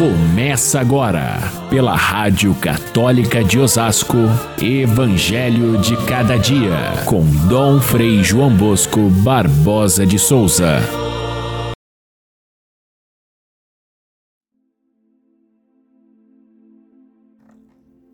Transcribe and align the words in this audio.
Começa 0.00 0.80
agora, 0.80 1.36
pela 1.68 1.94
Rádio 1.94 2.54
Católica 2.54 3.44
de 3.44 3.58
Osasco, 3.58 4.16
Evangelho 4.58 5.78
de 5.78 5.94
Cada 6.06 6.38
Dia, 6.38 7.04
com 7.06 7.22
Dom 7.46 7.78
Frei 7.82 8.24
João 8.24 8.56
Bosco 8.56 9.10
Barbosa 9.22 10.06
de 10.06 10.18
Souza. 10.18 10.78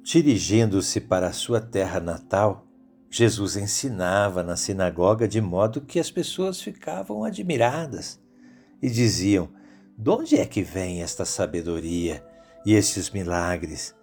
Dirigindo-se 0.02 1.00
para 1.00 1.28
a 1.28 1.32
sua 1.32 1.60
terra 1.60 2.00
natal, 2.00 2.66
Jesus 3.08 3.56
ensinava 3.56 4.42
na 4.42 4.56
sinagoga 4.56 5.28
de 5.28 5.40
modo 5.40 5.80
que 5.80 6.00
as 6.00 6.10
pessoas 6.10 6.60
ficavam 6.60 7.22
admiradas 7.22 8.20
e 8.82 8.90
diziam: 8.90 9.54
De 9.98 10.10
onde 10.10 10.38
é 10.38 10.44
que 10.44 10.62
vem 10.62 11.02
esta 11.02 11.24
sabedoria 11.24 12.22
e 12.66 12.74
estes 12.74 13.08
milagres? 13.08 13.94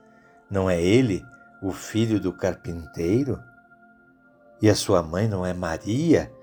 Não 0.49 0.67
é 0.67 0.81
ele 0.81 1.23
o 1.61 1.71
filho 1.71 2.19
do 2.19 2.33
carpinteiro? 2.33 3.39
E 4.59 4.67
a 4.67 4.75
sua 4.75 5.03
mãe 5.03 5.27
não 5.27 5.45
é 5.45 5.53
Maria? 5.53 6.33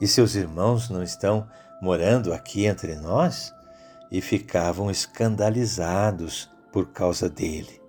E 0.00 0.06
seus 0.06 0.36
irmãos 0.36 0.88
não 0.88 1.02
estão 1.02 1.48
morando 1.82 2.32
aqui 2.32 2.66
entre 2.66 2.94
nós? 2.94 3.52
E 4.12 4.20
ficavam 4.20 4.88
escandalizados 4.92 6.48
por 6.72 6.92
causa 6.92 7.28
dele. 7.28 7.82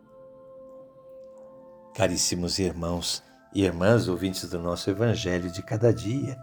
Caríssimos 1.94 2.58
irmãos 2.58 3.22
e 3.54 3.64
irmãs 3.64 4.08
ouvintes 4.08 4.50
do 4.50 4.58
nosso 4.58 4.90
Evangelho 4.90 5.52
de 5.52 5.62
cada 5.62 5.94
dia, 5.94 6.36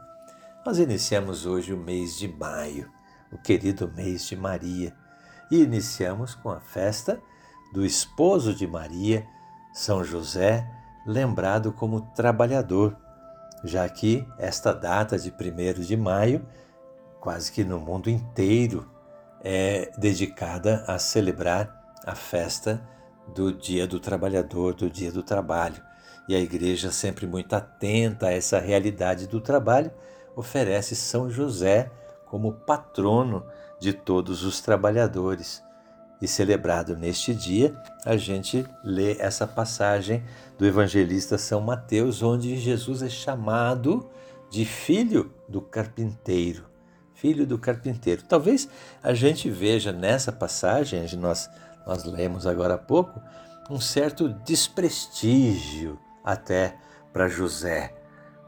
nós 0.64 0.78
iniciamos 0.78 1.46
hoje 1.46 1.72
o 1.72 1.76
mês 1.76 2.16
de 2.16 2.28
maio 2.28 2.88
o 3.32 3.38
querido 3.38 3.90
mês 3.96 4.26
de 4.26 4.36
Maria. 4.36 4.94
E 5.50 5.62
iniciamos 5.62 6.34
com 6.34 6.50
a 6.50 6.60
festa 6.60 7.20
do 7.72 7.84
esposo 7.84 8.54
de 8.54 8.66
Maria, 8.66 9.26
São 9.72 10.04
José, 10.04 10.68
lembrado 11.06 11.72
como 11.72 12.02
trabalhador, 12.14 12.96
já 13.64 13.88
que 13.88 14.26
esta 14.38 14.72
data 14.72 15.18
de 15.18 15.30
1 15.30 15.80
de 15.80 15.96
maio, 15.96 16.46
quase 17.20 17.50
que 17.50 17.64
no 17.64 17.78
mundo 17.80 18.10
inteiro, 18.10 18.88
é 19.42 19.90
dedicada 19.96 20.84
a 20.86 20.98
celebrar 20.98 21.94
a 22.04 22.14
festa 22.14 22.86
do 23.34 23.52
Dia 23.52 23.86
do 23.86 23.98
Trabalhador, 23.98 24.74
do 24.74 24.90
Dia 24.90 25.10
do 25.10 25.22
Trabalho. 25.22 25.82
E 26.28 26.34
a 26.34 26.38
igreja, 26.38 26.92
sempre 26.92 27.26
muito 27.26 27.54
atenta 27.54 28.26
a 28.26 28.32
essa 28.32 28.58
realidade 28.58 29.26
do 29.26 29.40
trabalho, 29.40 29.90
oferece 30.36 30.94
São 30.94 31.28
José 31.30 31.90
como 32.32 32.54
patrono 32.54 33.44
de 33.78 33.92
todos 33.92 34.42
os 34.42 34.62
trabalhadores. 34.62 35.62
E 36.18 36.26
celebrado 36.26 36.96
neste 36.96 37.34
dia, 37.34 37.76
a 38.06 38.16
gente 38.16 38.64
lê 38.82 39.18
essa 39.18 39.46
passagem 39.46 40.24
do 40.56 40.64
evangelista 40.64 41.36
São 41.36 41.60
Mateus, 41.60 42.22
onde 42.22 42.56
Jesus 42.56 43.02
é 43.02 43.10
chamado 43.10 44.08
de 44.50 44.64
filho 44.64 45.30
do 45.46 45.60
carpinteiro. 45.60 46.64
Filho 47.12 47.46
do 47.46 47.58
carpinteiro. 47.58 48.22
Talvez 48.22 48.66
a 49.02 49.12
gente 49.12 49.50
veja 49.50 49.92
nessa 49.92 50.32
passagem, 50.32 51.02
onde 51.02 51.18
nós, 51.18 51.50
nós 51.86 52.02
lemos 52.04 52.46
agora 52.46 52.74
há 52.74 52.78
pouco, 52.78 53.20
um 53.68 53.78
certo 53.78 54.30
desprestígio 54.30 55.98
até 56.24 56.78
para 57.12 57.28
José, 57.28 57.94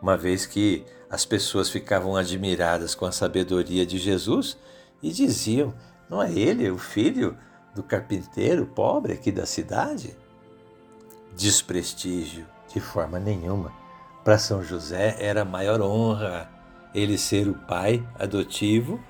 uma 0.00 0.16
vez 0.16 0.46
que 0.46 0.86
as 1.14 1.24
pessoas 1.24 1.70
ficavam 1.70 2.16
admiradas 2.16 2.92
com 2.92 3.06
a 3.06 3.12
sabedoria 3.12 3.86
de 3.86 3.98
Jesus 3.98 4.58
e 5.00 5.12
diziam: 5.12 5.72
Não 6.10 6.20
é 6.20 6.32
ele 6.32 6.68
o 6.68 6.76
filho 6.76 7.38
do 7.72 7.84
carpinteiro 7.84 8.66
pobre 8.66 9.12
aqui 9.12 9.30
da 9.30 9.46
cidade? 9.46 10.16
Desprestígio, 11.36 12.44
de 12.72 12.80
forma 12.80 13.20
nenhuma. 13.20 13.72
Para 14.24 14.38
São 14.38 14.60
José 14.60 15.16
era 15.20 15.42
a 15.42 15.44
maior 15.44 15.80
honra 15.80 16.50
ele 16.92 17.16
ser 17.16 17.46
o 17.46 17.54
pai 17.54 18.04
adotivo 18.18 19.00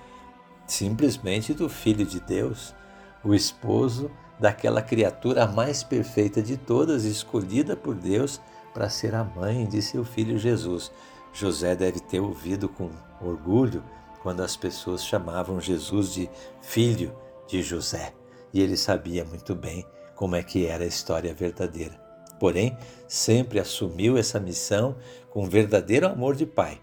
simplesmente 0.66 1.54
do 1.54 1.70
Filho 1.70 2.04
de 2.04 2.20
Deus, 2.20 2.74
o 3.22 3.34
esposo 3.34 4.10
daquela 4.38 4.82
criatura 4.82 5.46
mais 5.46 5.82
perfeita 5.82 6.42
de 6.42 6.58
todas, 6.58 7.04
escolhida 7.04 7.74
por 7.74 7.94
Deus 7.94 8.42
para 8.74 8.90
ser 8.90 9.14
a 9.14 9.24
mãe 9.24 9.64
de 9.66 9.80
seu 9.80 10.04
filho 10.04 10.38
Jesus. 10.38 10.92
José 11.34 11.74
deve 11.74 12.00
ter 12.00 12.20
ouvido 12.20 12.68
com 12.68 12.88
orgulho 13.20 13.82
quando 14.22 14.40
as 14.40 14.56
pessoas 14.56 15.04
chamavam 15.04 15.60
Jesus 15.60 16.14
de 16.14 16.30
filho 16.62 17.14
de 17.46 17.62
José. 17.62 18.14
E 18.52 18.60
ele 18.60 18.76
sabia 18.76 19.24
muito 19.24 19.54
bem 19.54 19.84
como 20.14 20.36
é 20.36 20.42
que 20.42 20.64
era 20.66 20.84
a 20.84 20.86
história 20.86 21.34
verdadeira. 21.34 22.00
Porém, 22.38 22.78
sempre 23.08 23.58
assumiu 23.58 24.16
essa 24.16 24.38
missão 24.38 24.96
com 25.28 25.44
verdadeiro 25.44 26.06
amor 26.06 26.36
de 26.36 26.46
pai. 26.46 26.80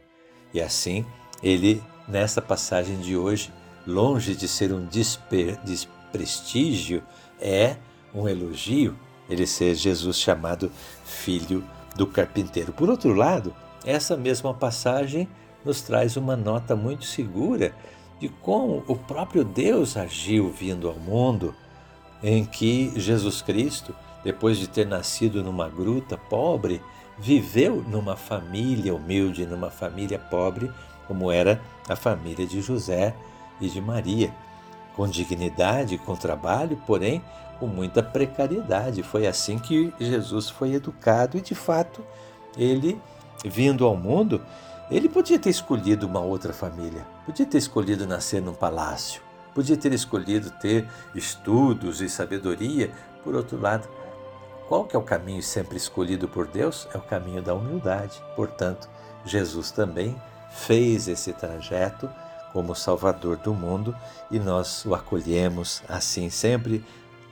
E 0.53 0.61
assim, 0.61 1.05
ele, 1.41 1.81
nessa 2.07 2.41
passagem 2.41 2.99
de 2.99 3.15
hoje, 3.15 3.53
longe 3.87 4.35
de 4.35 4.47
ser 4.47 4.73
um 4.73 4.85
desprestígio, 5.63 7.01
é 7.39 7.77
um 8.13 8.27
elogio 8.27 8.97
ele 9.29 9.47
ser 9.47 9.75
Jesus 9.75 10.17
chamado 10.17 10.69
filho 11.05 11.63
do 11.95 12.05
carpinteiro. 12.05 12.73
Por 12.73 12.89
outro 12.89 13.13
lado, 13.13 13.55
essa 13.85 14.15
mesma 14.15 14.53
passagem 14.53 15.27
nos 15.63 15.81
traz 15.81 16.17
uma 16.17 16.35
nota 16.35 16.75
muito 16.75 17.05
segura 17.05 17.73
de 18.19 18.29
como 18.29 18.83
o 18.87 18.95
próprio 18.95 19.43
Deus 19.43 19.97
agiu 19.97 20.51
vindo 20.51 20.87
ao 20.87 20.95
mundo, 20.95 21.55
em 22.21 22.45
que 22.45 22.93
Jesus 22.95 23.41
Cristo, 23.41 23.95
depois 24.23 24.57
de 24.57 24.67
ter 24.67 24.85
nascido 24.85 25.43
numa 25.43 25.67
gruta 25.67 26.17
pobre, 26.17 26.81
viveu 27.17 27.83
numa 27.87 28.15
família 28.15 28.93
humilde, 28.93 29.45
numa 29.45 29.71
família 29.71 30.19
pobre, 30.19 30.71
como 31.07 31.31
era 31.31 31.59
a 31.89 31.95
família 31.95 32.45
de 32.45 32.61
José 32.61 33.15
e 33.59 33.67
de 33.67 33.81
Maria, 33.81 34.31
com 34.95 35.07
dignidade, 35.07 35.97
com 35.97 36.15
trabalho, 36.15 36.79
porém 36.85 37.23
com 37.59 37.67
muita 37.67 38.03
precariedade. 38.03 39.03
Foi 39.03 39.25
assim 39.25 39.57
que 39.57 39.91
Jesus 39.99 40.49
foi 40.49 40.73
educado 40.73 41.37
e, 41.37 41.41
de 41.41 41.55
fato, 41.55 42.03
ele 42.57 42.99
vindo 43.43 43.85
ao 43.85 43.95
mundo, 43.95 44.41
ele 44.89 45.07
podia 45.07 45.39
ter 45.39 45.49
escolhido 45.49 46.05
uma 46.05 46.19
outra 46.19 46.51
família, 46.51 47.05
podia 47.25 47.45
ter 47.45 47.57
escolhido 47.57 48.05
nascer 48.05 48.41
num 48.41 48.53
palácio, 48.53 49.21
podia 49.55 49.77
ter 49.77 49.93
escolhido 49.93 50.51
ter 50.51 50.87
estudos 51.15 52.01
e 52.01 52.09
sabedoria. 52.09 52.91
Por 53.23 53.35
outro 53.35 53.59
lado, 53.59 53.87
qual 54.67 54.85
que 54.85 54.95
é 54.95 54.99
o 54.99 55.03
caminho 55.03 55.41
sempre 55.41 55.77
escolhido 55.77 56.27
por 56.27 56.47
Deus? 56.47 56.87
É 56.93 56.97
o 56.97 57.01
caminho 57.01 57.41
da 57.41 57.53
humildade. 57.53 58.21
Portanto, 58.35 58.89
Jesus 59.25 59.71
também 59.71 60.15
fez 60.51 61.07
esse 61.07 61.31
trajeto 61.33 62.09
como 62.51 62.75
Salvador 62.75 63.37
do 63.37 63.53
mundo 63.53 63.95
e 64.29 64.39
nós 64.39 64.85
o 64.85 64.93
acolhemos 64.93 65.81
assim, 65.87 66.29
sempre 66.29 66.83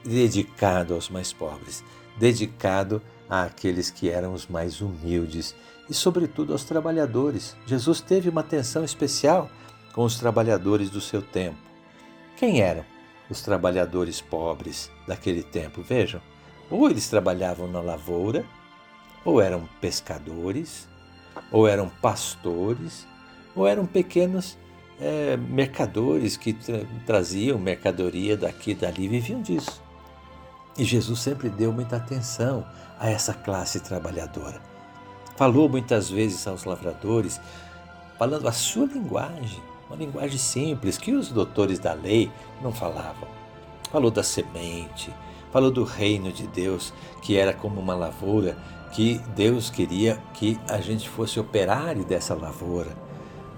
dedicado 0.03 0.93
aos 0.93 1.09
mais 1.09 1.33
pobres, 1.33 1.83
dedicado 2.17 3.01
àqueles 3.29 3.89
que 3.89 4.09
eram 4.09 4.33
os 4.33 4.47
mais 4.47 4.79
humildes 4.79 5.53
e, 5.89 5.93
sobretudo, 5.93 6.53
aos 6.53 6.63
trabalhadores. 6.63 7.55
Jesus 7.65 7.99
teve 7.99 8.29
uma 8.29 8.41
atenção 8.41 8.83
especial 8.83 9.49
com 9.93 10.03
os 10.03 10.17
trabalhadores 10.17 10.89
do 10.89 11.01
seu 11.01 11.21
tempo. 11.21 11.57
Quem 12.37 12.61
eram 12.61 12.85
os 13.29 13.41
trabalhadores 13.41 14.21
pobres 14.21 14.91
daquele 15.07 15.43
tempo? 15.43 15.81
Vejam, 15.81 16.21
ou 16.69 16.89
eles 16.89 17.09
trabalhavam 17.09 17.67
na 17.67 17.81
lavoura, 17.81 18.45
ou 19.25 19.41
eram 19.41 19.67
pescadores, 19.81 20.87
ou 21.51 21.67
eram 21.67 21.89
pastores, 21.89 23.07
ou 23.55 23.67
eram 23.67 23.85
pequenos 23.85 24.57
é, 25.01 25.35
mercadores 25.37 26.37
que 26.37 26.53
tra 26.53 26.81
traziam 27.05 27.57
mercadoria 27.57 28.37
daqui 28.37 28.71
e 28.71 28.75
dali 28.75 29.07
viviam 29.07 29.41
disso. 29.41 29.81
E 30.77 30.83
Jesus 30.83 31.19
sempre 31.19 31.49
deu 31.49 31.73
muita 31.73 31.97
atenção 31.97 32.65
a 32.99 33.09
essa 33.09 33.33
classe 33.33 33.79
trabalhadora. 33.79 34.68
Falou 35.39 35.69
muitas 35.69 36.09
vezes 36.09 36.45
aos 36.45 36.65
lavradores, 36.65 37.39
falando 38.17 38.45
a 38.45 38.51
sua 38.51 38.85
linguagem, 38.85 39.63
uma 39.87 39.95
linguagem 39.95 40.37
simples 40.37 40.97
que 40.97 41.13
os 41.13 41.29
doutores 41.29 41.79
da 41.79 41.93
lei 41.93 42.29
não 42.61 42.73
falavam. 42.73 43.25
Falou 43.89 44.11
da 44.11 44.21
semente, 44.21 45.15
falou 45.49 45.71
do 45.71 45.85
reino 45.85 46.29
de 46.29 46.45
Deus, 46.45 46.93
que 47.21 47.37
era 47.37 47.53
como 47.53 47.79
uma 47.79 47.95
lavoura, 47.95 48.57
que 48.91 49.21
Deus 49.33 49.69
queria 49.69 50.21
que 50.33 50.59
a 50.67 50.81
gente 50.81 51.07
fosse 51.07 51.39
operário 51.39 52.03
dessa 52.03 52.35
lavoura. 52.35 52.91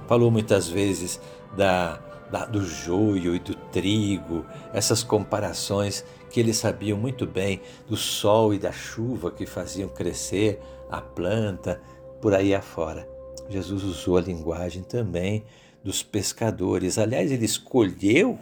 Falou 0.07 0.29
muitas 0.29 0.69
vezes 0.69 1.19
da, 1.57 1.99
da, 2.31 2.45
do 2.45 2.63
joio 2.63 3.35
e 3.35 3.39
do 3.39 3.55
trigo, 3.55 4.45
essas 4.71 5.01
comparações 5.01 6.05
que 6.31 6.39
eles 6.39 6.57
sabiam 6.57 6.97
muito 6.97 7.27
bem 7.27 7.61
do 7.87 7.97
sol 7.97 8.53
e 8.53 8.59
da 8.59 8.71
chuva 8.71 9.29
que 9.29 9.45
faziam 9.45 9.89
crescer 9.89 10.59
a 10.89 11.01
planta, 11.01 11.81
por 12.21 12.33
aí 12.33 12.55
afora. 12.55 13.07
Jesus 13.49 13.83
usou 13.83 14.17
a 14.17 14.21
linguagem 14.21 14.83
também 14.83 15.43
dos 15.83 16.01
pescadores. 16.01 16.97
Aliás, 16.97 17.31
ele 17.31 17.45
escolheu 17.45 18.39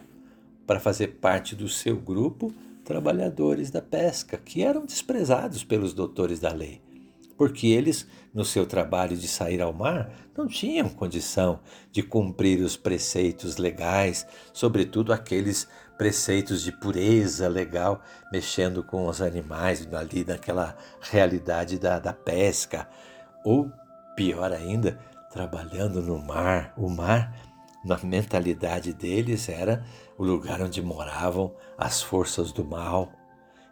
para 0.68 0.80
fazer 0.80 1.07
parte 1.19 1.56
do 1.56 1.68
seu 1.68 1.95
grupo 1.95 2.53
trabalhadores 2.83 3.69
da 3.69 3.83
pesca, 3.83 4.36
que 4.36 4.63
eram 4.63 4.83
desprezados 4.83 5.63
pelos 5.63 5.94
doutores 5.94 6.39
da 6.39 6.51
lei, 6.51 6.81
porque 7.39 7.68
eles, 7.68 8.06
no 8.33 8.44
seu 8.44 8.65
trabalho 8.65 9.15
de 9.15 9.25
sair 9.25 9.62
ao 9.62 9.71
mar, 9.71 10.12
não 10.38 10.45
tinham 10.45 10.89
condição 10.89 11.62
de 11.89 12.03
cumprir 12.03 12.59
os 12.59 12.75
preceitos 12.75 13.56
legais, 13.56 14.27
sobretudo 14.51 15.13
aqueles 15.13 15.65
preceitos 15.97 16.62
de 16.62 16.74
pureza 16.74 17.47
legal, 17.47 18.01
mexendo 18.30 18.83
com 18.83 19.07
os 19.07 19.21
animais 19.21 19.88
ali 19.94 20.25
naquela 20.25 20.75
realidade 21.00 21.80
da, 21.80 21.97
da 21.97 22.12
pesca, 22.12 22.89
ou 23.45 23.71
pior 24.18 24.51
ainda, 24.51 25.00
trabalhando 25.31 26.01
no 26.01 26.19
mar. 26.21 26.74
O 26.75 26.89
mar, 26.89 27.33
na 27.86 27.97
mentalidade 28.03 28.91
deles, 28.91 29.47
era 29.47 29.86
o 30.18 30.25
lugar 30.25 30.62
onde 30.62 30.81
moravam 30.81 31.56
as 31.77 32.01
forças 32.01 32.51
do 32.51 32.65
mal. 32.65 33.13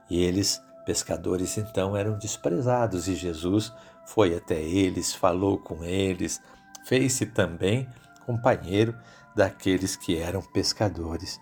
E 0.10 0.24
eles, 0.24 0.62
pescadores, 0.88 1.58
então 1.58 1.98
eram 1.98 2.18
desprezados. 2.18 3.10
E 3.10 3.16
Jesus 3.16 3.74
foi 4.06 4.34
até 4.34 4.62
eles, 4.62 5.14
falou 5.14 5.58
com 5.58 5.84
eles, 5.84 6.42
fez-se 6.86 7.26
também 7.26 7.86
companheiro 8.26 8.98
daqueles 9.36 9.98
que 9.98 10.18
eram 10.18 10.42
pescadores. 10.42 11.42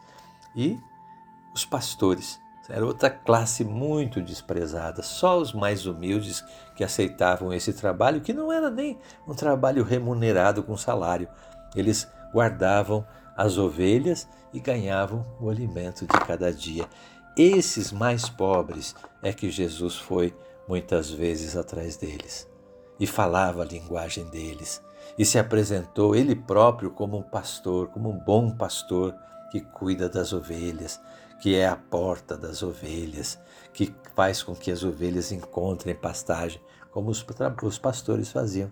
E 0.56 0.80
os 1.54 1.64
pastores 1.64 2.40
era 2.68 2.84
outra 2.84 3.12
classe 3.12 3.64
muito 3.64 4.20
desprezada, 4.20 5.04
só 5.04 5.40
os 5.40 5.54
mais 5.54 5.86
humildes 5.86 6.44
que 6.76 6.84
aceitavam 6.84 7.54
esse 7.54 7.72
trabalho, 7.72 8.22
que 8.22 8.34
não 8.34 8.52
era 8.52 8.72
nem 8.72 8.98
um 9.28 9.36
trabalho 9.36 9.84
remunerado 9.84 10.64
com 10.64 10.76
salário. 10.76 11.30
Eles 11.76 12.08
guardavam 12.34 13.06
as 13.38 13.60
ovelhas 13.60 14.28
e 14.52 14.60
ganhavam 14.60 15.24
o 15.40 15.50
alimento 15.50 16.08
de 16.08 16.20
cada 16.26 16.52
dia. 16.52 16.88
Esses 17.38 17.92
mais 17.92 18.30
pobres 18.30 18.96
é 19.22 19.34
que 19.34 19.52
Jesus 19.52 19.98
foi 19.98 20.34
muitas 20.70 21.10
vezes 21.10 21.58
atrás 21.58 21.98
deles 21.98 22.50
e 22.98 23.06
falava 23.06 23.62
a 23.62 23.66
linguagem 23.66 24.24
deles 24.30 24.82
e 25.18 25.26
se 25.26 25.38
apresentou 25.38 26.16
ele 26.16 26.34
próprio 26.34 26.92
como 26.92 27.18
um 27.18 27.22
pastor, 27.22 27.90
como 27.90 28.10
um 28.10 28.18
bom 28.18 28.56
pastor 28.56 29.14
que 29.52 29.60
cuida 29.60 30.08
das 30.08 30.32
ovelhas, 30.32 31.02
que 31.42 31.58
é 31.58 31.68
a 31.68 31.76
porta 31.76 32.38
das 32.38 32.64
ovelhas, 32.64 33.38
que 33.74 33.94
faz 34.16 34.42
com 34.42 34.56
que 34.56 34.72
as 34.72 34.86
ovelhas 34.86 35.34
encontrem 35.34 35.94
pastagem, 35.94 36.62
como 36.90 37.10
os, 37.10 37.26
os 37.64 37.78
pastores 37.78 38.32
faziam. 38.32 38.72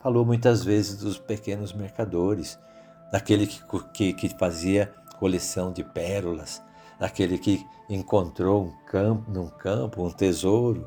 Falou 0.00 0.24
muitas 0.24 0.64
vezes 0.64 0.96
dos 0.96 1.16
pequenos 1.16 1.72
mercadores, 1.72 2.58
daquele 3.12 3.46
que, 3.46 3.62
que, 3.94 4.12
que 4.14 4.28
fazia 4.30 4.92
coleção 5.20 5.72
de 5.72 5.84
pérolas, 5.84 6.60
daquele 6.98 7.38
que 7.38 7.66
encontrou 7.88 8.64
um 8.64 8.72
campo, 8.86 9.30
num 9.30 9.48
campo 9.48 10.04
um 10.04 10.10
tesouro 10.10 10.86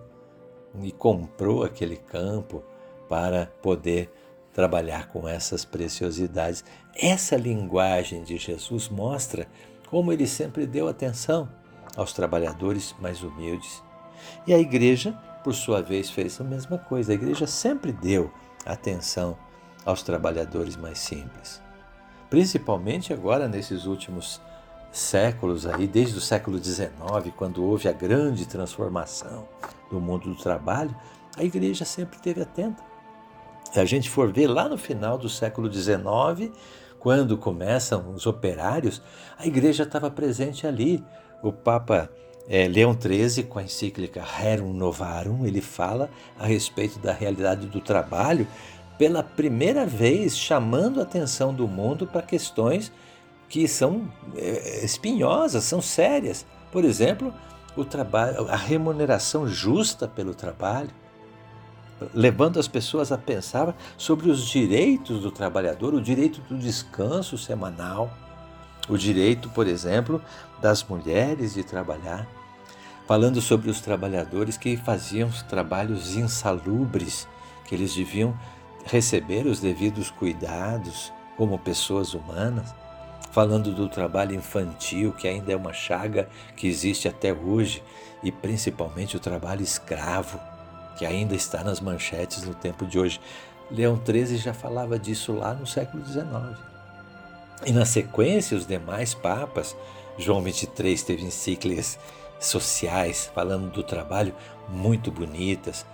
e 0.82 0.92
comprou 0.92 1.64
aquele 1.64 1.98
campo 1.98 2.64
para 3.10 3.48
poder 3.62 4.12
trabalhar 4.54 5.08
com 5.08 5.28
essas 5.28 5.66
preciosidades. 5.66 6.64
Essa 6.96 7.36
linguagem 7.36 8.24
de 8.24 8.38
Jesus 8.38 8.90
mostra 8.90 9.48
como 9.90 10.12
ele 10.12 10.28
sempre 10.28 10.66
deu 10.66 10.88
atenção 10.88 11.50
aos 11.96 12.14
trabalhadores 12.14 12.96
mais 13.00 13.22
humildes. 13.24 13.84
E 14.48 14.54
a 14.54 14.60
igreja, 14.60 15.12
por 15.44 15.54
sua 15.54 15.82
vez, 15.82 16.10
fez 16.10 16.40
a 16.40 16.44
mesma 16.44 16.78
coisa. 16.78 17.12
A 17.12 17.16
igreja 17.16 17.48
sempre 17.48 17.92
deu 17.92 18.32
atenção 18.66 19.38
aos 19.86 20.04
trabalhadores 20.04 20.76
mais 20.78 21.00
simples 21.00 21.62
principalmente 22.32 23.12
agora 23.12 23.46
nesses 23.50 23.86
últimos 23.86 24.42
séculos 24.92 25.66
aí, 25.66 25.88
desde 25.88 26.18
o 26.18 26.22
século 26.22 26.62
XIX, 26.62 26.92
quando 27.36 27.64
houve 27.64 27.88
a 27.88 27.94
grande 27.94 28.46
transformação 28.46 29.48
do 29.90 30.00
mundo 30.00 30.30
do 30.30 30.36
trabalho, 30.36 30.96
a 31.38 31.44
igreja 31.44 31.86
sempre 31.86 32.18
esteve 32.18 32.42
atenta. 32.42 32.84
Se 33.72 33.80
a 33.80 33.86
gente 33.86 34.10
for 34.10 34.32
ver 34.32 34.48
lá 34.48 34.68
no 34.68 34.78
final 34.78 35.18
do 35.18 35.30
século 35.30 35.72
XIX, 35.72 36.52
quando 37.00 37.38
começam 37.38 38.14
os 38.14 38.26
operários, 38.28 39.02
a 39.38 39.48
igreja 39.48 39.84
estava 39.84 40.12
presente 40.12 40.68
ali. 40.68 41.04
O 41.42 41.52
Papa 41.52 42.10
é, 42.48 42.68
Leão 42.68 42.96
XIII, 43.00 43.46
com 43.46 43.60
a 43.60 43.64
encíclica 43.64 44.22
Rerum 44.22 44.74
Novarum, 44.74 45.46
ele 45.46 45.62
fala 45.62 46.10
a 46.38 46.46
respeito 46.46 47.00
da 47.00 47.14
realidade 47.14 47.66
do 47.68 47.80
trabalho 47.80 48.46
pela 48.98 49.24
primeira 49.24 49.86
vez 49.86 50.38
chamando 50.38 51.00
a 51.00 51.04
atenção 51.04 51.54
do 51.54 51.68
mundo 51.68 52.06
para 52.06 52.22
questões 52.22 52.92
que 53.52 53.68
são 53.68 54.10
é, 54.34 54.86
espinhosas, 54.86 55.66
são 55.66 55.82
sérias. 55.82 56.46
Por 56.72 56.86
exemplo, 56.86 57.34
o 57.76 57.84
trabalho, 57.84 58.50
a 58.50 58.56
remuneração 58.56 59.46
justa 59.46 60.08
pelo 60.08 60.34
trabalho, 60.34 60.90
levando 62.14 62.62
as 62.62 62.68
pessoas 62.70 63.12
a 63.12 63.18
pensar 63.18 63.76
sobre 63.98 64.32
os 64.32 64.48
direitos 64.48 65.20
do 65.20 65.30
trabalhador, 65.30 65.94
o 65.94 66.02
direito 66.02 66.40
do 66.48 66.58
descanso 66.58 67.38
semanal, 67.38 68.10
o 68.88 68.98
direito, 68.98 69.50
por 69.50 69.68
exemplo, 69.68 70.22
das 70.62 70.82
mulheres 70.82 71.54
de 71.54 71.62
trabalhar, 71.62 72.26
falando 73.06 73.42
sobre 73.42 73.70
os 73.70 73.82
trabalhadores 73.82 74.56
que 74.56 74.78
faziam 74.78 75.30
trabalhos 75.50 76.16
insalubres, 76.16 77.28
que 77.66 77.76
eles 77.76 77.94
deviam 77.94 78.34
receber 78.86 79.46
os 79.46 79.60
devidos 79.60 80.10
cuidados 80.10 81.12
como 81.36 81.60
pessoas 81.60 82.14
humanas, 82.14 82.74
falando 83.32 83.74
do 83.74 83.88
trabalho 83.88 84.36
infantil, 84.36 85.14
que 85.14 85.28
ainda 85.28 85.52
é 85.52 85.56
uma 85.56 85.74
chaga 85.74 86.28
que 86.56 86.68
existe 86.68 87.08
até 87.08 87.34
hoje, 87.34 87.84
e 88.24 88.32
principalmente 88.32 89.16
o 89.18 89.20
trabalho 89.20 89.64
escravo, 89.64 90.40
que 90.98 91.06
ainda 91.06 91.34
está 91.34 91.64
nas 91.64 91.80
manchetes 91.80 92.44
no 92.44 92.54
tempo 92.54 92.86
de 92.86 93.00
hoje. 93.00 93.20
Leão 93.70 94.00
XIII 94.06 94.38
já 94.38 94.54
falava 94.54 95.00
disso 95.00 95.34
lá 95.34 95.54
no 95.54 95.66
século 95.66 96.06
XIX. 96.06 96.26
E 97.66 97.72
na 97.72 97.86
sequência, 97.86 98.58
os 98.58 98.68
demais 98.68 99.14
papas, 99.14 99.76
João 100.18 100.42
XXIII 100.42 100.98
teve 101.00 101.24
encíclicas 101.24 101.98
sociais 102.40 103.32
falando 103.34 103.72
do 103.72 103.84
trabalho 103.84 104.36
muito 104.68 105.12
bonitas, 105.12 105.86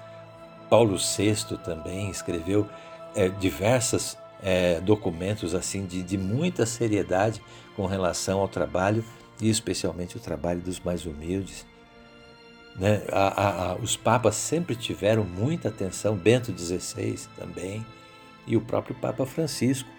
Paulo 0.69 0.97
VI 0.97 1.57
também 1.63 2.09
escreveu 2.09 2.67
é, 3.15 3.29
diversos 3.29 4.17
é, 4.41 4.79
documentos 4.79 5.55
assim 5.55 5.85
de, 5.85 6.03
de 6.03 6.17
muita 6.17 6.65
seriedade 6.65 7.41
com 7.75 7.85
relação 7.85 8.39
ao 8.39 8.47
trabalho 8.47 9.03
e 9.41 9.49
especialmente 9.49 10.17
o 10.17 10.19
trabalho 10.19 10.61
dos 10.61 10.79
mais 10.79 11.05
humildes. 11.05 11.65
Né? 12.75 13.01
A, 13.11 13.27
a, 13.27 13.71
a, 13.71 13.75
os 13.75 13.97
papas 13.97 14.35
sempre 14.35 14.75
tiveram 14.75 15.23
muita 15.23 15.69
atenção, 15.69 16.15
Bento 16.15 16.55
XVI 16.57 17.19
também, 17.37 17.85
e 18.45 18.55
o 18.55 18.61
próprio 18.61 18.95
Papa 18.95 19.25
Francisco. 19.25 19.89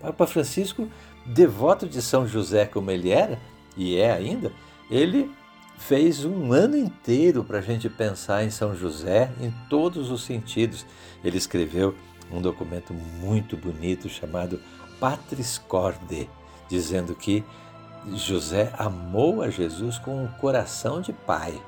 Papa 0.00 0.26
Francisco, 0.26 0.88
devoto 1.24 1.88
de 1.88 2.02
São 2.02 2.26
José 2.26 2.66
como 2.66 2.90
ele 2.90 3.10
era, 3.10 3.38
e 3.76 3.96
é 3.96 4.12
ainda, 4.12 4.52
ele 4.90 5.30
fez 5.78 6.24
um 6.24 6.52
ano 6.52 6.76
inteiro 6.76 7.42
para 7.42 7.58
a 7.58 7.62
gente 7.62 7.88
pensar 7.88 8.44
em 8.44 8.50
São 8.50 8.76
José 8.76 9.30
em 9.40 9.52
todos 9.68 10.10
os 10.10 10.24
sentidos. 10.24 10.86
Ele 11.24 11.36
escreveu 11.36 11.94
um 12.30 12.40
documento 12.40 12.92
muito 12.92 13.56
bonito 13.56 14.08
chamado 14.08 14.60
Patris 14.98 15.58
Corde, 15.58 16.28
dizendo 16.68 17.14
que 17.14 17.44
José 18.12 18.72
amou 18.78 19.42
a 19.42 19.50
Jesus 19.50 19.98
com 19.98 20.24
um 20.24 20.28
coração 20.28 21.00
de 21.00 21.12
pai. 21.12 21.60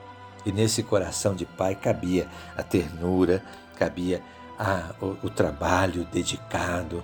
E 0.45 0.53
nesse 0.53 0.83
coração 0.83 1.35
de 1.35 1.45
pai 1.45 1.75
cabia 1.75 2.29
a 2.57 2.63
ternura, 2.63 3.43
cabia 3.77 4.23
a, 4.59 4.95
o, 5.01 5.27
o 5.27 5.31
trabalho 5.31 6.07
dedicado, 6.13 7.03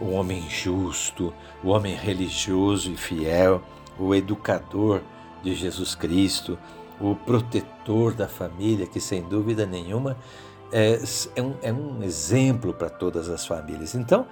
o 0.00 0.10
homem 0.10 0.48
justo, 0.48 1.32
o 1.62 1.68
homem 1.68 1.94
religioso 1.94 2.90
e 2.90 2.96
fiel, 2.96 3.62
o 3.98 4.14
educador 4.14 5.02
de 5.42 5.54
Jesus 5.54 5.94
Cristo, 5.94 6.58
o 7.00 7.14
protetor 7.14 8.14
da 8.14 8.28
família, 8.28 8.86
que 8.86 9.00
sem 9.00 9.22
dúvida 9.22 9.66
nenhuma 9.66 10.16
é, 10.72 10.98
é, 11.36 11.42
um, 11.42 11.54
é 11.62 11.72
um 11.72 12.02
exemplo 12.02 12.72
para 12.72 12.88
todas 12.88 13.28
as 13.28 13.46
famílias. 13.46 13.94
Então, 13.94 14.26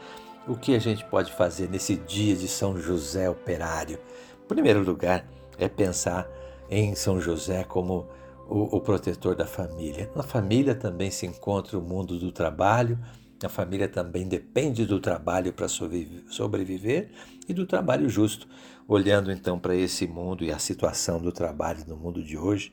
o 0.46 0.56
que 0.56 0.74
a 0.74 0.78
gente 0.78 1.04
pode 1.04 1.32
fazer 1.32 1.68
nesse 1.68 1.96
dia 1.96 2.34
de 2.34 2.48
São 2.48 2.78
José 2.80 3.28
operário? 3.28 3.98
Em 4.44 4.48
primeiro 4.48 4.82
lugar, 4.82 5.26
é 5.58 5.68
pensar 5.68 6.28
em 6.70 6.94
São 6.94 7.20
José 7.20 7.64
como 7.64 8.06
o, 8.48 8.76
o, 8.76 8.80
protetor 8.80 9.34
da 9.34 9.46
família. 9.46 10.10
Na 10.14 10.22
família 10.22 10.74
também 10.74 11.10
se 11.10 11.26
encontra 11.26 11.78
o 11.78 11.82
mundo 11.82 12.18
do 12.18 12.32
trabalho, 12.32 12.98
a 13.44 13.48
família 13.48 13.88
também 13.88 14.26
depende 14.26 14.84
do 14.84 14.98
trabalho 14.98 15.52
para 15.52 15.68
sobreviver 15.68 17.10
e 17.48 17.54
do 17.54 17.66
trabalho 17.66 18.08
justo. 18.08 18.48
Olhando 18.86 19.30
então 19.30 19.58
para 19.58 19.76
esse 19.76 20.06
mundo 20.06 20.42
e 20.42 20.50
a 20.50 20.58
situação 20.58 21.20
do 21.20 21.30
trabalho 21.30 21.84
no 21.86 21.96
mundo 21.96 22.22
de 22.22 22.36
hoje, 22.38 22.72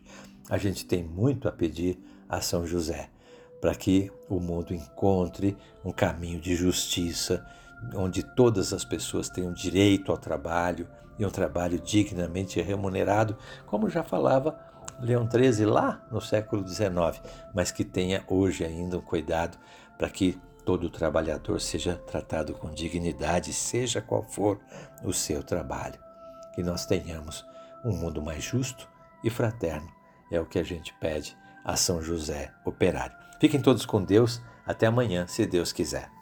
a 0.50 0.58
gente 0.58 0.86
tem 0.86 1.04
muito 1.04 1.48
a 1.48 1.52
pedir 1.52 2.00
a 2.28 2.42
São 2.42 2.66
José 2.66 3.10
para 3.66 3.74
que 3.74 4.12
o 4.30 4.40
mundo 4.40 4.76
encontre 4.76 5.58
um 5.84 5.92
caminho 5.92 6.40
de 6.40 6.56
justiça, 6.56 7.44
onde 7.96 8.22
todas 8.22 8.72
as 8.72 8.86
pessoas 8.86 9.28
tenham 9.28 9.52
direito 9.52 10.12
ao 10.12 10.20
trabalho, 10.20 10.88
e 11.18 11.26
um 11.26 11.32
trabalho 11.32 11.80
dignamente 11.80 12.62
remunerado, 12.62 13.36
como 13.66 13.90
já 13.90 14.04
falava 14.04 14.56
Leão 15.00 15.28
XIII 15.28 15.66
lá 15.66 16.06
no 16.12 16.22
século 16.22 16.64
XIX, 16.68 17.20
mas 17.56 17.72
que 17.72 17.84
tenha 17.84 18.24
hoje 18.28 18.64
ainda 18.64 19.00
um 19.00 19.02
cuidado 19.02 19.58
para 19.98 20.12
que 20.12 20.40
todo 20.64 20.88
trabalhador 20.88 21.60
seja 21.60 21.96
tratado 21.96 22.54
com 22.54 22.70
dignidade, 22.70 23.52
seja 23.52 24.00
qual 24.00 24.22
for 24.22 24.60
o 25.04 25.12
seu 25.12 25.42
trabalho. 25.42 26.00
Que 26.54 26.62
nós 26.62 26.86
tenhamos 26.86 27.44
um 27.84 27.94
mundo 27.98 28.22
mais 28.22 28.44
justo 28.44 28.88
e 29.24 29.32
fraterno, 29.32 29.90
é 30.32 30.40
o 30.40 30.46
que 30.46 30.60
a 30.60 30.64
gente 30.64 30.94
pede 31.00 31.36
a 31.66 31.76
São 31.76 32.02
José 32.02 32.54
Operário. 32.64 33.18
Fiquem 33.40 33.62
todos 33.62 33.86
com 33.86 34.04
Deus, 34.04 34.42
até 34.66 34.86
amanhã, 34.86 35.26
se 35.28 35.46
Deus 35.46 35.74
quiser. 35.74 36.15